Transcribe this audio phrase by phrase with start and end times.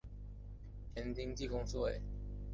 [0.95, 2.01] 前经纪公司为。